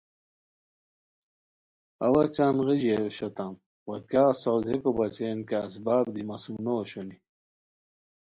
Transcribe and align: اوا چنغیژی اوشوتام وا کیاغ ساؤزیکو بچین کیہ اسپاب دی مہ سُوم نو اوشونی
اوا 2.05 2.23
چنغیژی 2.35 2.91
اوشوتام 2.97 3.53
وا 3.87 3.95
کیاغ 4.09 4.33
ساؤزیکو 4.43 4.89
بچین 4.97 5.37
کیہ 5.49 5.65
اسپاب 5.67 6.05
دی 6.13 6.23
مہ 6.27 6.37
سُوم 6.41 6.55
نو 6.63 6.71
اوشونی 6.79 7.17